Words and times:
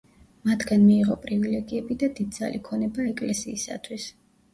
მათგან 0.51 0.79
მიიღო 0.85 1.17
პრივილეგიები 1.25 1.97
და 2.03 2.09
დიდძალი 2.19 2.61
ქონება 2.69 3.05
ეკლესიისათვის. 3.11 4.09